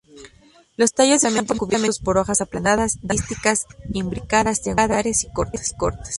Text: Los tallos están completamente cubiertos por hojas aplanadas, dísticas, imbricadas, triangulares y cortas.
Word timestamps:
Los 0.77 0.93
tallos 0.93 1.17
están 1.23 1.35
completamente 1.45 1.59
cubiertos 1.59 1.99
por 1.99 2.17
hojas 2.17 2.41
aplanadas, 2.41 2.97
dísticas, 3.03 3.67
imbricadas, 3.93 4.63
triangulares 4.63 5.23
y 5.25 5.31
cortas. 5.31 5.75